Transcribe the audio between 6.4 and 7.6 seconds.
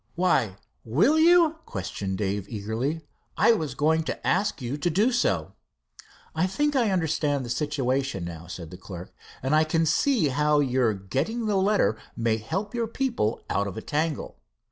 think I understand the